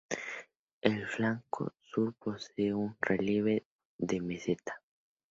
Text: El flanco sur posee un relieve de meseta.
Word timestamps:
El 0.81 1.05
flanco 1.07 1.73
sur 1.79 2.15
posee 2.15 2.73
un 2.73 2.97
relieve 3.01 3.67
de 3.99 4.19
meseta. 4.19 4.81